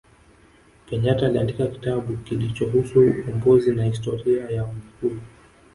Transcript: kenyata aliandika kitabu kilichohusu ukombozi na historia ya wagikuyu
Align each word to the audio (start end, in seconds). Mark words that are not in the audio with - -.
kenyata 0.89 1.25
aliandika 1.25 1.67
kitabu 1.67 2.17
kilichohusu 2.17 3.01
ukombozi 3.09 3.71
na 3.75 3.83
historia 3.85 4.49
ya 4.49 4.63
wagikuyu 4.63 5.21